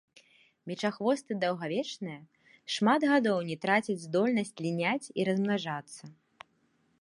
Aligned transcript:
Мечахвосты 0.69 1.35
даўгавечныя, 1.43 2.21
шмат 2.77 3.01
гадоў 3.11 3.43
не 3.51 3.57
трацяць 3.67 3.97
здольнасць 4.07 4.55
ліняць 4.69 5.11
і 5.21 5.29
размнажацца. 5.31 6.03